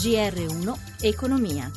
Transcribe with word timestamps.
GR1 0.00 0.74
Economia. 1.02 1.70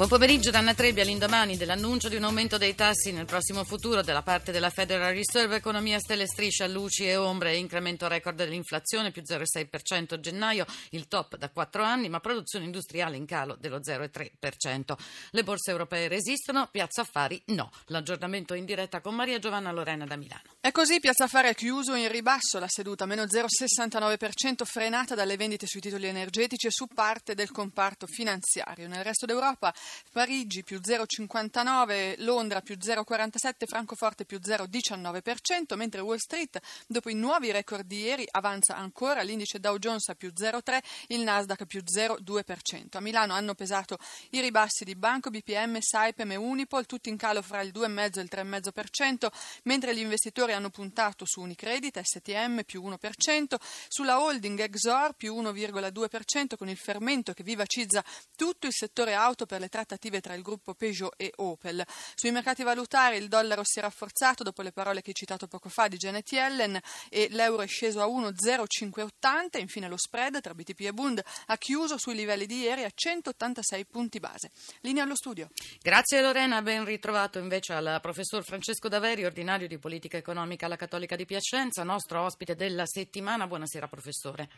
Buon 0.00 0.12
pomeriggio 0.12 0.50
da 0.50 0.72
Trebbia 0.72 1.02
all'indomani 1.02 1.58
dell'annuncio 1.58 2.08
di 2.08 2.16
un 2.16 2.24
aumento 2.24 2.56
dei 2.56 2.74
tassi 2.74 3.12
nel 3.12 3.26
prossimo 3.26 3.64
futuro 3.64 4.00
da 4.00 4.22
parte 4.22 4.50
della 4.50 4.70
Federal 4.70 5.12
Reserve, 5.12 5.56
economia 5.56 5.98
stelle 5.98 6.26
striscia, 6.26 6.66
luci 6.66 7.06
e 7.06 7.16
ombre, 7.16 7.56
incremento 7.56 8.08
record 8.08 8.34
dell'inflazione 8.34 9.10
più 9.10 9.20
0,6% 9.20 10.14
a 10.14 10.20
gennaio, 10.20 10.64
il 10.92 11.06
top 11.06 11.36
da 11.36 11.50
4 11.50 11.82
anni, 11.82 12.08
ma 12.08 12.18
produzione 12.18 12.64
industriale 12.64 13.18
in 13.18 13.26
calo 13.26 13.56
dello 13.60 13.80
0,3%. 13.80 14.96
Le 15.32 15.42
borse 15.42 15.70
europee 15.70 16.08
resistono, 16.08 16.68
Piazza 16.70 17.02
Affari 17.02 17.42
no. 17.48 17.70
L'aggiornamento 17.88 18.54
in 18.54 18.64
diretta 18.64 19.02
con 19.02 19.14
Maria 19.14 19.38
Giovanna 19.38 19.70
Lorena 19.70 20.06
da 20.06 20.16
Milano. 20.16 20.54
È 20.60 20.70
così, 20.72 20.98
Piazza 20.98 21.24
Affari 21.24 21.48
è 21.48 21.54
chiuso 21.54 21.94
in 21.94 22.10
ribasso, 22.10 22.58
la 22.58 22.68
seduta 22.68 23.04
meno 23.04 23.24
0,69% 23.24 24.64
frenata 24.64 25.14
dalle 25.14 25.36
vendite 25.36 25.66
sui 25.66 25.80
titoli 25.80 26.06
energetici 26.06 26.68
e 26.68 26.70
su 26.70 26.86
parte 26.86 27.34
del 27.34 27.50
comparto 27.50 28.06
finanziario. 28.06 28.88
Nel 28.88 29.04
resto 29.04 29.26
d'Europa 29.26 29.74
Parigi 30.12 30.62
più 30.62 30.78
0,59, 30.78 32.16
Londra 32.18 32.60
più 32.60 32.76
0,47, 32.76 33.66
Francoforte 33.66 34.24
più 34.24 34.38
0,19%, 34.38 35.76
mentre 35.76 36.00
Wall 36.00 36.18
Street, 36.18 36.58
dopo 36.86 37.10
i 37.10 37.14
nuovi 37.14 37.50
record 37.50 37.86
di 37.86 38.00
ieri, 38.00 38.26
avanza 38.30 38.76
ancora 38.76 39.22
l'indice 39.22 39.60
Dow 39.60 39.78
Jones 39.78 40.12
più 40.16 40.32
0,3, 40.34 40.78
il 41.08 41.20
Nasdaq 41.20 41.64
più 41.66 41.82
0,2%. 41.82 42.96
A 42.96 43.00
Milano 43.00 43.34
hanno 43.34 43.54
pesato 43.54 43.98
i 44.30 44.40
ribassi 44.40 44.84
di 44.84 44.94
Banco, 44.94 45.30
BPM, 45.30 45.78
Saipem 45.80 46.32
e 46.32 46.36
Unipol, 46.36 46.86
tutti 46.86 47.08
in 47.08 47.16
calo 47.16 47.42
fra 47.42 47.60
il 47.62 47.72
2,5 47.74 48.18
e 48.18 48.22
il 48.22 48.28
3,5%, 48.30 49.28
mentre 49.64 49.94
gli 49.94 50.00
investitori 50.00 50.52
hanno 50.52 50.70
puntato 50.70 51.24
su 51.24 51.40
Unicredit, 51.40 52.00
STM 52.00 52.62
più 52.64 52.82
1%, 52.82 53.54
sulla 53.88 54.20
holding 54.20 54.58
Exor 54.60 55.14
più 55.14 55.34
1,2% 55.34 56.56
con 56.56 56.68
il 56.68 56.76
fermento 56.76 57.32
che 57.32 57.42
vivacizza 57.42 58.04
tutto 58.36 58.66
il 58.66 58.72
settore 58.72 59.14
auto 59.14 59.46
per 59.46 59.60
le 59.60 59.68
trattative 59.70 60.20
tra 60.20 60.34
il 60.34 60.42
gruppo 60.42 60.74
Peugeot 60.74 61.14
e 61.16 61.32
Opel. 61.36 61.82
Sui 62.14 62.30
mercati 62.30 62.62
valutari 62.62 63.16
il 63.16 63.28
dollaro 63.28 63.62
si 63.64 63.78
è 63.78 63.82
rafforzato 63.82 64.42
dopo 64.42 64.60
le 64.60 64.72
parole 64.72 65.00
che 65.00 65.08
hai 65.08 65.14
citato 65.14 65.46
poco 65.46 65.70
fa 65.70 65.88
di 65.88 65.96
Janet 65.96 66.30
Yellen 66.30 66.78
e 67.08 67.28
l'euro 67.30 67.62
è 67.62 67.66
sceso 67.66 68.02
a 68.02 68.06
1,0580. 68.06 69.58
Infine 69.58 69.88
lo 69.88 69.96
spread 69.96 70.40
tra 70.42 70.52
BTP 70.52 70.80
e 70.80 70.92
Bund 70.92 71.22
ha 71.46 71.56
chiuso 71.56 71.96
sui 71.96 72.14
livelli 72.14 72.44
di 72.44 72.60
ieri 72.60 72.84
a 72.84 72.90
186 72.92 73.86
punti 73.86 74.20
base. 74.20 74.50
Linea 74.80 75.04
allo 75.04 75.16
studio. 75.16 75.48
Grazie 75.80 76.20
Lorena, 76.20 76.60
ben 76.60 76.84
ritrovato 76.84 77.38
invece 77.38 77.72
al 77.72 77.98
professor 78.02 78.44
Francesco 78.44 78.88
Daveri, 78.88 79.24
ordinario 79.24 79.68
di 79.68 79.78
politica 79.78 80.16
economica 80.16 80.66
alla 80.66 80.76
Cattolica 80.76 81.16
di 81.16 81.24
Piacenza, 81.24 81.84
nostro 81.84 82.22
ospite 82.22 82.56
della 82.56 82.86
settimana. 82.86 83.46
Buonasera 83.46 83.86
professore. 83.86 84.48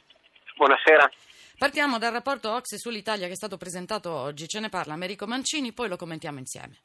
Buonasera. 0.56 1.10
Partiamo 1.62 1.98
dal 1.98 2.10
rapporto 2.10 2.50
Ox 2.50 2.74
sull'Italia 2.74 3.28
che 3.28 3.34
è 3.34 3.36
stato 3.36 3.56
presentato 3.56 4.10
oggi. 4.10 4.48
Ce 4.48 4.58
ne 4.58 4.68
parla 4.68 4.94
Americo 4.94 5.28
Mancini, 5.28 5.72
poi 5.72 5.88
lo 5.88 5.94
commentiamo 5.94 6.40
insieme. 6.40 6.80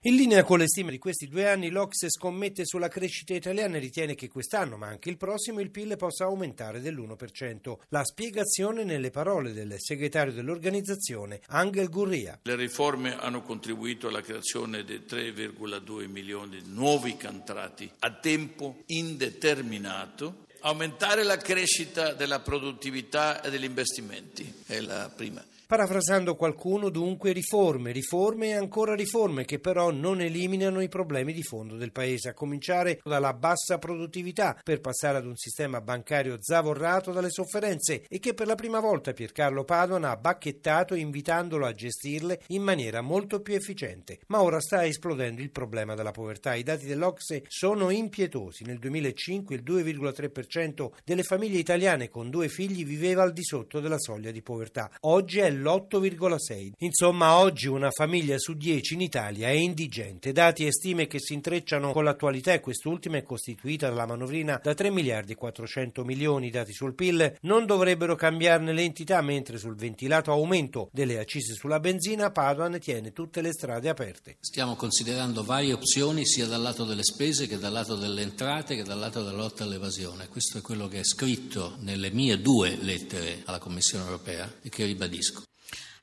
In 0.00 0.14
linea 0.14 0.44
con 0.44 0.58
le 0.58 0.68
stime 0.68 0.90
di 0.90 0.98
questi 0.98 1.26
due 1.26 1.48
anni, 1.48 1.70
l'Ocse 1.70 2.10
scommette 2.10 2.66
sulla 2.66 2.88
crescita 2.88 3.32
italiana 3.32 3.78
e 3.78 3.80
ritiene 3.80 4.14
che 4.14 4.28
quest'anno, 4.28 4.76
ma 4.76 4.88
anche 4.88 5.08
il 5.08 5.16
prossimo, 5.16 5.60
il 5.60 5.70
PIL 5.70 5.96
possa 5.96 6.24
aumentare 6.24 6.82
dell'1%. 6.82 7.78
La 7.88 8.04
spiegazione 8.04 8.84
nelle 8.84 9.08
parole 9.08 9.54
del 9.54 9.76
segretario 9.78 10.34
dell'organizzazione, 10.34 11.40
Angel 11.46 11.88
Gurria. 11.88 12.40
Le 12.42 12.56
riforme 12.56 13.18
hanno 13.18 13.40
contribuito 13.40 14.08
alla 14.08 14.20
creazione 14.20 14.84
di 14.84 15.02
3,2 15.08 16.08
milioni 16.08 16.60
di 16.60 16.70
nuovi 16.70 17.16
contratti 17.16 17.90
a 18.00 18.12
tempo 18.12 18.82
indeterminato 18.84 20.48
aumentare 20.60 21.22
la 21.22 21.36
crescita 21.36 22.12
della 22.12 22.40
produttività 22.40 23.42
e 23.42 23.50
degli 23.50 23.64
investimenti 23.64 24.62
è 24.66 24.80
la 24.80 25.10
prima. 25.14 25.44
Parafrasando 25.70 26.34
qualcuno, 26.34 26.88
dunque, 26.88 27.30
riforme, 27.30 27.92
riforme 27.92 28.48
e 28.48 28.54
ancora 28.54 28.96
riforme 28.96 29.44
che 29.44 29.60
però 29.60 29.92
non 29.92 30.20
eliminano 30.20 30.80
i 30.80 30.88
problemi 30.88 31.32
di 31.32 31.44
fondo 31.44 31.76
del 31.76 31.92
paese, 31.92 32.30
a 32.30 32.34
cominciare 32.34 32.98
dalla 33.04 33.34
bassa 33.34 33.78
produttività 33.78 34.58
per 34.64 34.80
passare 34.80 35.18
ad 35.18 35.26
un 35.26 35.36
sistema 35.36 35.80
bancario 35.80 36.38
zavorrato 36.40 37.12
dalle 37.12 37.30
sofferenze 37.30 38.02
e 38.08 38.18
che 38.18 38.34
per 38.34 38.48
la 38.48 38.56
prima 38.56 38.80
volta 38.80 39.12
Piercarlo 39.12 39.62
Padoan 39.62 40.02
ha 40.02 40.16
bacchettato 40.16 40.96
invitandolo 40.96 41.64
a 41.66 41.72
gestirle 41.72 42.42
in 42.48 42.62
maniera 42.62 43.00
molto 43.00 43.40
più 43.40 43.54
efficiente. 43.54 44.18
Ma 44.26 44.42
ora 44.42 44.58
sta 44.58 44.84
esplodendo 44.84 45.40
il 45.40 45.52
problema 45.52 45.94
della 45.94 46.10
povertà. 46.10 46.56
I 46.56 46.64
dati 46.64 46.84
dell'Ocse 46.84 47.44
sono 47.46 47.90
impietosi. 47.90 48.64
Nel 48.64 48.80
2005 48.80 49.54
il 49.54 49.62
2,3% 49.62 50.90
delle 51.04 51.22
famiglie 51.22 51.58
italiane 51.60 52.08
con 52.08 52.28
due 52.28 52.48
figli 52.48 52.84
viveva 52.84 53.22
al 53.22 53.32
di 53.32 53.44
sotto 53.44 53.78
della 53.78 54.00
soglia 54.00 54.32
di 54.32 54.42
povertà. 54.42 54.90
Oggi 55.02 55.38
è 55.38 55.58
l'8,6. 55.60 56.72
Insomma, 56.78 57.36
oggi 57.36 57.68
una 57.68 57.90
famiglia 57.90 58.38
su 58.38 58.54
10 58.54 58.94
in 58.94 59.00
Italia 59.00 59.48
è 59.48 59.52
indigente. 59.52 60.32
Dati 60.32 60.66
e 60.66 60.72
stime 60.72 61.06
che 61.06 61.18
si 61.20 61.34
intrecciano 61.34 61.92
con 61.92 62.04
l'attualità 62.04 62.52
e 62.52 62.60
quest'ultima 62.60 63.18
è 63.18 63.22
costituita 63.22 63.88
dalla 63.88 64.06
manovrina 64.06 64.60
da 64.62 64.74
3 64.74 64.90
miliardi 64.90 65.32
e 65.32 65.36
400 65.36 66.04
milioni 66.04 66.50
dati 66.50 66.72
sul 66.72 66.94
PIL, 66.94 67.36
non 67.42 67.66
dovrebbero 67.66 68.14
cambiarne 68.14 68.72
l'entità, 68.72 69.20
mentre 69.20 69.58
sul 69.58 69.76
ventilato 69.76 70.32
aumento 70.32 70.88
delle 70.92 71.18
accise 71.18 71.54
sulla 71.54 71.80
benzina 71.80 72.30
Padoan 72.30 72.78
tiene 72.78 73.12
tutte 73.12 73.40
le 73.40 73.52
strade 73.52 73.88
aperte. 73.88 74.36
Stiamo 74.40 74.76
considerando 74.76 75.44
varie 75.44 75.72
opzioni 75.72 76.26
sia 76.26 76.46
dal 76.46 76.62
lato 76.62 76.84
delle 76.84 77.04
spese 77.04 77.46
che 77.46 77.58
dal 77.58 77.72
lato 77.72 77.96
delle 77.96 78.22
entrate 78.22 78.76
che 78.76 78.82
dal 78.82 78.98
lato 78.98 79.22
della 79.22 79.36
lotta 79.36 79.64
all'evasione. 79.64 80.28
Questo 80.28 80.58
è 80.58 80.60
quello 80.60 80.88
che 80.88 81.00
è 81.00 81.04
scritto 81.04 81.76
nelle 81.80 82.10
mie 82.10 82.40
due 82.40 82.76
lettere 82.80 83.42
alla 83.44 83.58
Commissione 83.58 84.04
europea 84.04 84.50
e 84.62 84.68
che 84.68 84.84
ribadisco. 84.84 85.42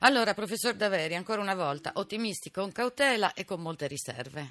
Allora, 0.00 0.32
professor 0.32 0.74
Daveri, 0.74 1.16
ancora 1.16 1.40
una 1.40 1.56
volta, 1.56 1.90
ottimisti 1.94 2.52
con 2.52 2.70
cautela 2.70 3.32
e 3.34 3.44
con 3.44 3.60
molte 3.60 3.88
riserve. 3.88 4.46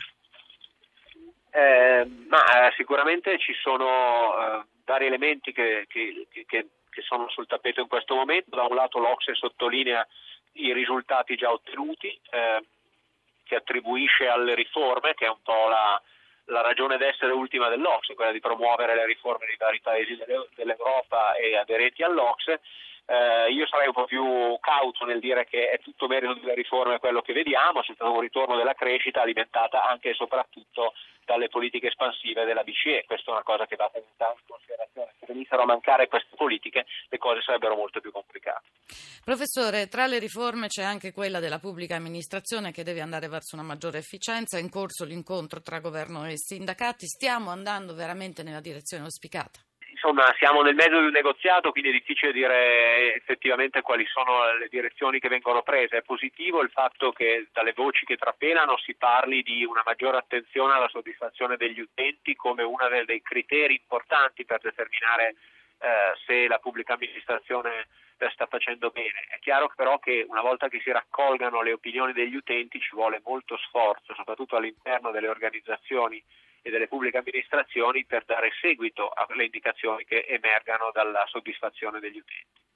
Eh, 1.52 2.06
ma 2.28 2.68
eh, 2.68 2.74
sicuramente 2.75 3.40
ci 3.40 3.53
sono 3.53 3.88
eh, 3.88 4.66
vari 4.84 5.06
elementi 5.06 5.53
che, 5.53 5.86
che, 5.88 6.28
che, 6.30 6.46
che, 6.46 7.02
sono 7.02 7.30
sul 7.30 7.47
tappeto 7.47 7.80
in 7.80 7.88
questo 7.88 8.13
momento. 8.13 8.57
Da 8.57 8.63
un 8.63 8.75
lato 8.75 9.00
l'Ocse 9.00 9.36
sottolinea 9.36 10.06
i 10.53 10.74
risultati 10.74 11.36
già 11.36 11.50
ottenuti, 11.50 12.09
eh, 12.30 12.66
che 13.44 13.56
attribuisce 13.56 14.28
alle 14.28 14.53
riforme, 14.53 15.13
che 15.13 15.28
è 15.28 15.30
un 15.30 15.41
po' 15.44 15.69
la, 15.69 16.02
la 16.46 16.62
ragione 16.62 16.97
d'essere 16.97 17.31
ultima 17.31 17.69
dell'Ocse, 17.69 18.16
quella 18.16 18.34
di 18.34 18.41
promuovere 18.41 18.96
le 18.96 19.06
riforme 19.06 19.46
dei 19.46 19.56
vari 19.57 19.80
paesi 19.80 20.19
dell'Europa 20.56 21.36
e 21.36 21.56
aderenti 21.56 22.03
all'Ocse 22.03 22.59
eh, 23.07 23.51
io 23.51 23.66
sarei 23.68 23.88
un 23.88 23.94
po' 23.94 24.03
più 24.03 24.57
cauto 24.59 25.06
nel 25.06 25.22
dire 25.22 25.45
che 25.45 25.69
è 25.69 25.79
tutto 25.79 26.07
merito 26.07 26.34
delle 26.34 26.53
riforme 26.53 27.00
quello 27.00 27.22
che 27.22 27.31
vediamo, 27.31 27.79
c'è 27.79 27.94
stato 27.94 28.12
un 28.12 28.19
ritorno 28.19 28.57
della 28.57 28.73
crescita 28.73 29.22
alimentata 29.22 29.84
anche 29.85 30.09
e 30.09 30.13
soprattutto 30.13 30.94
dalle 31.23 31.47
politiche 31.47 31.88
espansive 31.88 32.45
della 32.45 32.63
BCE, 32.63 33.06
questa 33.06 33.31
è 33.31 33.34
una 33.34 33.44
cosa 33.44 33.66
che 33.66 33.75
va 33.75 33.90
tenuta 33.91 34.34
in 34.38 34.45
considerazione, 34.47 35.13
se 35.19 35.25
venissero 35.25 35.62
a 35.62 35.66
mancare 35.66 36.07
queste 36.07 36.35
politiche 36.35 36.85
le 37.07 37.18
cose 37.18 37.41
sarebbero 37.41 37.75
molto 37.75 38.01
più 38.01 38.12
complicate. 38.12 38.68
Professore, 39.24 39.88
tra 39.88 40.06
le 40.06 40.19
riforme 40.19 40.68
c'è 40.68 40.84
anche 40.84 41.12
quella 41.12 41.39
della 41.39 41.59
pubblica 41.59 41.95
amministrazione 41.95 42.72
che 42.72 42.84
deve 42.84 43.01
andare 43.01 43.28
verso 43.28 43.56
una 43.56 43.66
maggiore 43.66 44.00
efficienza, 44.00 44.57
è 44.57 44.62
in 44.62 44.69
corso 44.69 45.06
l'incontro 45.06 45.62
tra 45.62 45.79
governo 45.79 46.25
e 46.25 46.38
sindacati, 46.38 47.06
stiamo 47.06 47.51
andando 47.51 47.94
veramente 47.94 48.44
nella 48.44 48.62
direzione 48.62 49.03
auspicata? 49.03 49.67
Insomma 49.97 50.31
siamo 50.38 50.62
nel 50.62 50.75
mezzo 50.75 51.00
di 51.00 51.06
un 51.06 51.12
negoziato, 51.12 51.72
quindi 51.72 51.90
è 51.90 51.94
difficile 51.94 52.31
dire 52.31 53.16
effettivamente 53.16 53.81
quali 53.81 54.06
sono 54.06 54.53
le 54.56 54.68
direzioni 54.69 55.19
che 55.19 55.28
vengono 55.28 55.63
prese. 55.63 55.97
È 55.97 56.02
positivo 56.03 56.62
il 56.62 56.69
fatto 56.69 57.12
che 57.12 57.47
dalle 57.52 57.74
voci 57.74 58.06
che 58.06 58.16
trapelano 58.16 58.78
si 58.78 58.94
parli 58.94 59.41
di 59.41 59.66
una 59.66 59.81
maggiore 59.84 60.18
attenzione 60.18 60.74
alla 60.74 60.88
soddisfazione 60.88 61.57
degli 61.57 61.80
utenti 61.80 62.36
come 62.36 62.62
uno 62.62 62.88
dei 63.06 63.22
criteri 63.24 63.74
importanti 63.74 64.45
per 64.45 64.60
determinare 64.62 65.36
eh, 65.80 66.13
se 66.25 66.48
la 66.48 66.60
pubblica 66.60 66.94
amministrazione 66.94 67.88
eh, 68.18 68.30
sta 68.30 68.45
facendo 68.45 68.92
bene. 68.92 69.25
È 69.30 69.39
chiaro 69.39 69.72
però 69.75 69.98
che 69.98 70.25
una 70.30 70.42
volta 70.42 70.69
che 70.69 70.80
si 70.81 70.92
raccolgano 70.92 71.63
le 71.63 71.74
opinioni 71.74 72.13
degli 72.13 72.36
utenti 72.36 72.80
ci 72.80 72.94
vuole 72.94 73.19
molto 73.25 73.57
sforzo, 73.57 74.13
soprattutto 74.13 74.56
all'interno 74.56 75.10
delle 75.10 75.27
organizzazioni 75.27 76.24
e 76.68 76.69
delle 76.69 76.90
pubbliche 76.90 77.19
amministrazioni 77.19 78.06
per 78.06 78.25
dare 78.25 78.52
seguito 78.60 79.10
alle 79.10 79.46
indicazioni 79.46 80.04
che 80.04 80.25
emergano 80.28 80.92
dalla 80.92 81.25
soddisfazione 81.28 82.02
degli 82.02 82.18
utenti. 82.18 82.67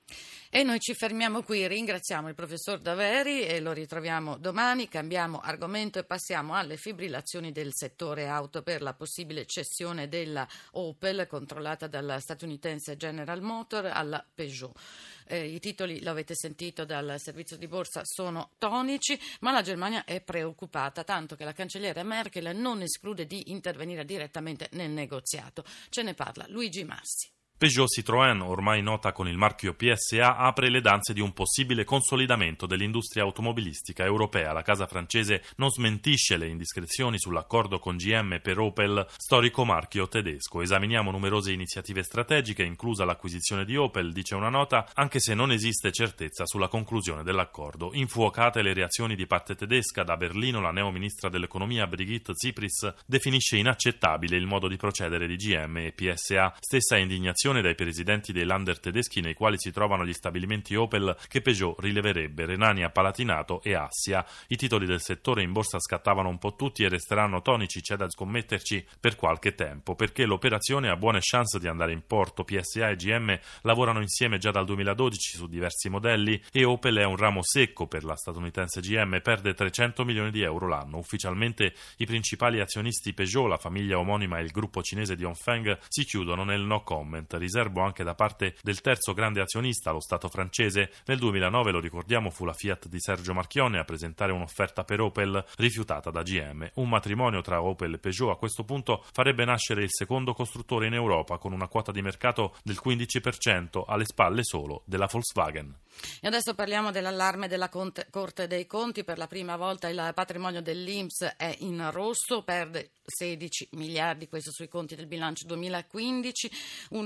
E 0.54 0.63
noi 0.63 0.81
ci 0.81 0.94
fermiamo 0.94 1.44
qui, 1.44 1.66
ringraziamo 1.66 2.28
il 2.28 2.36
professor 2.36 2.78
Daveri 2.80 3.46
e 3.46 3.62
lo 3.62 3.72
ritroviamo 3.72 4.36
domani, 4.36 4.90
cambiamo 4.90 5.40
argomento 5.40 5.98
e 5.98 6.04
passiamo 6.04 6.56
alle 6.56 6.75
fibrillazioni 6.75 7.54
del 7.54 7.72
settore 7.74 8.28
auto 8.28 8.62
per 8.62 8.81
la 8.81 8.94
possibile 8.94 9.46
cessione 9.46 10.10
della 10.10 10.46
Opel 10.72 11.25
controllata 11.28 11.88
dalla 11.88 12.19
statunitense 12.19 12.98
General 12.98 13.42
Motor 13.42 13.86
alla 13.86 14.25
Peugeot. 14.34 14.78
Eh, 15.25 15.46
I 15.46 15.60
titoli, 15.62 16.02
l'avete 16.02 16.36
sentito 16.36 16.84
dal 16.84 17.18
servizio 17.18 17.56
di 17.56 17.68
borsa, 17.68 18.02
sono 18.04 18.50
tonici, 18.58 19.18
ma 19.40 19.54
la 19.54 19.62
Germania 19.62 20.04
è 20.04 20.19
preoccupata, 20.19 21.06
tanto 21.06 21.38
che 21.38 21.46
la 21.46 21.54
cancelliera 21.54 22.04
Merkel 22.04 22.54
non 22.54 22.81
esclude 22.81 23.25
di 23.25 23.52
intervenire 23.52 24.04
direttamente 24.04 24.68
nel 24.74 24.90
negoziato. 24.90 25.63
Ce 25.88 26.04
ne 26.04 26.13
parla 26.13 26.44
Luigi 26.50 26.84
Massi. 26.84 27.40
Peugeot 27.62 27.88
Citroën, 27.88 28.42
ormai 28.42 28.81
nota 28.81 29.12
con 29.12 29.28
il 29.28 29.38
marchio 29.38 29.75
PSA, 29.75 30.36
apre 30.36 30.72
le 30.72 30.81
danze 30.81 31.13
di 31.13 31.22
un 31.22 31.31
possibile 31.31 31.84
consolidamento 31.84 32.66
dell'industria 32.66 33.22
automobilistica 33.22 34.04
europea. 34.04 34.52
La 34.52 34.63
casa 34.63 34.88
francese 34.88 35.44
non 35.58 35.69
smentisce 35.69 36.38
le 36.38 36.48
indiscrezioni 36.48 37.19
sull'accordo 37.19 37.78
con 37.78 37.98
GM 37.98 38.40
per 38.42 38.58
Opel, 38.58 39.06
storico 39.16 39.63
marchio 39.63 40.08
tedesco. 40.08 40.63
Esaminiamo 40.63 41.12
numerose 41.12 41.52
iniziative 41.52 42.02
strategiche, 42.02 42.63
inclusa 42.63 43.06
l'acquisizione 43.06 43.63
di 43.63 43.78
Opel, 43.78 44.12
dice 44.12 44.34
una 44.34 44.50
nota, 44.50 44.90
anche 44.96 45.19
se 45.19 45.36
non 45.36 45.52
esiste 45.52 45.92
certezza 45.92 46.48
sulla 46.48 46.68
conclusione 46.68 47.22
dell'accordo. 47.22 47.92
Infuocate 47.94 48.63
le 48.63 48.74
reazioni 48.74 49.13
di 49.16 49.28
parte 49.28 49.54
tedesca, 49.54 50.02
da 50.02 50.18
Berlino 50.18 50.62
la 50.62 50.72
neo 50.72 50.90
ministra 50.90 51.30
dell'economia 51.30 51.86
Brigitte 51.86 52.34
Tsipris 52.34 52.92
definisce 53.06 53.58
inaccettabile 53.58 54.36
il 54.36 54.48
modo 54.48 54.68
di 54.68 54.78
procedere 54.78 55.28
di 55.28 55.36
GM 55.36 55.78
e 55.78 55.92
PSA. 55.92 56.56
Stessa 56.60 56.98
indignazione 56.98 57.50
attenzione 57.51 57.62
dai 57.62 57.75
presidenti 57.75 58.31
dei 58.31 58.45
lander 58.45 58.80
tedeschi 58.80 59.19
nei 59.19 59.33
quali 59.33 59.57
si 59.59 59.71
trovano 59.71 60.06
gli 60.06 60.13
stabilimenti 60.13 60.75
Opel 60.75 61.15
che 61.27 61.42
Peugeot 61.42 61.80
rileverebbe 61.80 62.45
Renania, 62.45 62.89
Palatinato 62.89 63.62
e 63.62 63.75
Assia. 63.75 64.25
I 64.48 64.56
titoli 64.56 64.86
del 64.86 65.01
settore 65.01 65.44
in 65.44 65.51
borsa 65.51 65.80
scattavano 65.80 66.30
un 66.30 66.38
po' 66.38 66.56
tutti 66.56 66.83
e 66.83 66.89
resteranno 66.89 67.42
tonici, 67.42 67.81
c'è 67.81 67.95
da 67.95 68.09
scommetterci 68.09 68.86
per 69.00 69.15
qualche 69.15 69.53
tempo, 69.53 69.95
perché 69.95 70.25
l'operazione 70.25 70.89
ha 70.89 70.95
buone 70.95 71.19
chance 71.21 71.59
di 71.59 71.68
andare 71.68 71.92
in 71.92 72.03
porto. 72.06 72.44
PSA 72.44 72.89
e 72.89 72.95
GM 72.95 73.38
lavorano 73.62 74.01
insieme 74.01 74.38
già 74.38 74.51
dal 74.51 74.65
2012 74.65 75.38
su 75.38 75.48
diversi 75.48 75.89
modelli 75.89 76.42
e 76.51 76.63
Opel 76.63 76.98
è 76.98 77.03
un 77.03 77.18
ramo 77.18 77.44
secco 77.44 77.88
per 77.88 78.03
la 78.03 78.15
statunitense 78.15 78.81
GM, 78.81 79.19
perde 79.21 79.53
300 79.53 80.06
milioni 80.06 80.31
di 80.31 80.42
euro 80.42 80.68
l'anno. 80.68 80.98
Ufficialmente 80.98 81.74
i 81.98 82.06
principali 82.06 82.59
azionisti 82.59 83.13
Peugeot, 83.13 83.50
la 83.50 83.57
famiglia 83.57 84.00
omonima 84.00 84.39
e 84.39 84.44
il 84.44 84.51
gruppo 84.51 84.81
cinese 84.81 85.15
di 85.15 85.24
Hongfeng 85.24 85.77
si 85.88 86.03
chiudono 86.06 86.44
nel 86.44 86.62
no 86.62 86.83
comment 86.83 87.36
riservo 87.42 87.82
anche 87.82 88.04
da 88.04 88.16
parte 88.16 88.56
del 88.62 88.82
terzo 88.82 89.14
grande 89.14 89.42
azionista, 89.42 89.92
lo 89.92 90.00
Stato 90.00 90.30
francese. 90.30 90.92
Nel 91.06 91.18
2009, 91.18 91.72
lo 91.72 91.80
ricordiamo, 91.80 92.30
fu 92.30 92.46
la 92.46 92.54
Fiat 92.54 92.88
di 92.88 93.00
Sergio 93.00 93.34
Marchione 93.34 93.80
a 93.80 93.84
presentare 93.84 94.32
un'offerta 94.32 94.84
per 94.84 95.02
Opel 95.02 95.44
rifiutata 95.58 96.10
da 96.12 96.22
GM. 96.22 96.70
Un 96.76 96.90
matrimonio 96.90 97.42
tra 97.42 97.62
Opel 97.62 97.96
e 97.96 97.98
Peugeot 97.98 98.32
a 98.32 98.38
questo 98.38 98.64
punto 98.64 99.04
farebbe 99.12 99.44
nascere 99.44 99.84
il 99.84 99.92
secondo 99.92 100.34
costruttore 100.34 100.88
in 100.88 100.94
Europa 100.94 101.38
con 101.38 101.52
una 101.52 101.68
quota 101.68 101.92
di 101.92 102.02
mercato 102.02 102.56
del 102.64 102.80
15% 102.84 103.84
alle 103.86 104.06
spalle 104.06 104.44
solo 104.44 104.84
della 104.86 105.10
Volkswagen. 105.12 105.76
E 106.21 106.27
adesso 106.27 106.53
parliamo 106.53 106.92
dell'allarme 106.92 107.48
della 107.48 107.69
Corte 107.69 108.48
dei 108.48 108.65
Conti. 108.65 109.03
Per 109.03 109.18
la 109.18 109.27
prima 109.27 109.57
volta 109.57 109.88
il 109.88 110.12
patrimonio 110.13 110.62
dell'Inps 110.62 111.33
è 111.38 111.56
in 111.59 111.89
rosso, 111.92 112.44
perde 112.44 112.92
16 113.03 113.69
miliardi, 113.71 114.27
questo 114.27 114.51
sui 114.51 114.68
conti 114.68 114.95
del 114.95 115.07
bilancio 115.07 115.45
2015. 115.48 116.51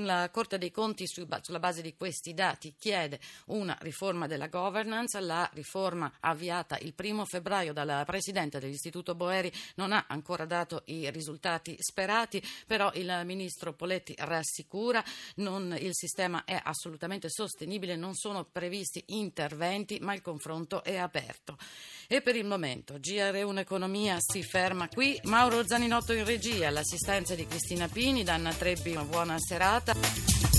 La 0.03 0.29
Corte 0.29 0.57
dei 0.57 0.71
Conti 0.71 1.05
sulla 1.07 1.59
base 1.59 1.81
di 1.81 1.95
questi 1.95 2.33
dati 2.33 2.75
chiede 2.77 3.19
una 3.47 3.77
riforma 3.81 4.27
della 4.27 4.47
governance. 4.47 5.19
La 5.19 5.49
riforma 5.53 6.11
avviata 6.19 6.77
il 6.79 6.93
primo 6.93 7.25
febbraio 7.25 7.73
dal 7.73 8.03
Presidente 8.05 8.59
dell'Istituto 8.59 9.15
Boeri 9.15 9.51
non 9.75 9.91
ha 9.91 10.05
ancora 10.07 10.45
dato 10.45 10.83
i 10.85 11.09
risultati 11.11 11.75
sperati, 11.79 12.41
però 12.67 12.91
il 12.93 13.21
Ministro 13.25 13.73
Poletti 13.73 14.13
rassicura 14.17 15.03
non, 15.35 15.75
il 15.79 15.93
sistema 15.93 16.43
è 16.45 16.59
assolutamente 16.61 17.29
sostenibile, 17.29 17.95
non 17.95 18.13
sono 18.13 18.43
previsti 18.45 18.83
interventi, 19.07 19.99
ma 20.01 20.13
il 20.13 20.21
confronto 20.21 20.83
è 20.83 20.97
aperto. 20.97 21.57
E 22.07 22.21
per 22.21 22.35
il 22.35 22.45
momento 22.45 22.95
GR1 22.95 23.57
Economia 23.57 24.17
si 24.19 24.43
ferma 24.43 24.87
qui. 24.87 25.19
Mauro 25.23 25.65
Zaninotto 25.65 26.13
in 26.13 26.25
regia, 26.25 26.69
l'assistenza 26.69 27.35
di 27.35 27.47
Cristina 27.47 27.87
Pini, 27.87 28.23
Danna 28.23 28.53
Trebbi, 28.53 28.91
una 28.91 29.03
buona 29.03 29.35
serata. 29.39 30.54